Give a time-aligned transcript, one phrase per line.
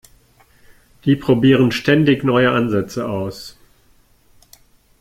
[1.05, 3.55] Die probieren ständig neue Ansätze aus.